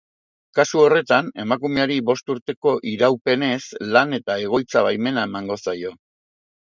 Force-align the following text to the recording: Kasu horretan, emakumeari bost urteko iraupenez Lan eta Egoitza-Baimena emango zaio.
Kasu 0.59 0.79
horretan, 0.83 1.27
emakumeari 1.43 1.97
bost 2.07 2.33
urteko 2.35 2.73
iraupenez 2.93 3.61
Lan 3.93 4.19
eta 4.21 4.39
Egoitza-Baimena 4.47 5.27
emango 5.31 5.63
zaio. 5.67 5.95